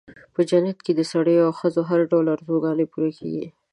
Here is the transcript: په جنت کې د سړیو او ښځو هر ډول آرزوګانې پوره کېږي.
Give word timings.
په 0.33 0.41
جنت 0.49 0.77
کې 0.85 0.91
د 0.95 1.01
سړیو 1.11 1.45
او 1.47 1.51
ښځو 1.59 1.81
هر 1.89 1.99
ډول 2.11 2.25
آرزوګانې 2.35 2.85
پوره 2.91 3.11
کېږي. 3.17 3.45